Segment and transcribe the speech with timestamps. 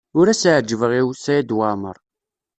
[0.19, 1.97] Ur as-ɛejjbeɣ i Saɛid Waɛmaṛ.